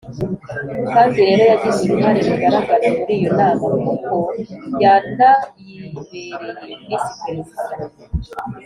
[0.93, 4.15] kandi rero yagize uruhare rugaragara muri iyo Nama kuko
[4.81, 6.31] yanayibereye
[6.89, 7.85] Visi-Perezida,